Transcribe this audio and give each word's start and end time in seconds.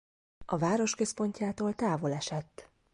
A 0.45 0.57
város 0.57 0.95
központjától 0.95 1.73
távol 1.73 2.13
esett. 2.13 2.69